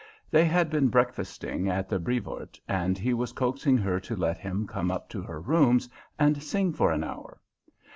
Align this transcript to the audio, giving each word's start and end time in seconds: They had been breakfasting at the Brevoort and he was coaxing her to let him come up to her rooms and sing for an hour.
They 0.31 0.45
had 0.45 0.71
been 0.71 0.87
breakfasting 0.87 1.69
at 1.69 1.87
the 1.87 1.99
Brevoort 1.99 2.59
and 2.67 2.97
he 2.97 3.13
was 3.13 3.33
coaxing 3.33 3.77
her 3.77 3.99
to 3.99 4.15
let 4.15 4.35
him 4.39 4.65
come 4.65 4.89
up 4.89 5.09
to 5.09 5.21
her 5.21 5.39
rooms 5.39 5.87
and 6.17 6.41
sing 6.41 6.73
for 6.73 6.91
an 6.91 7.03
hour. 7.03 7.39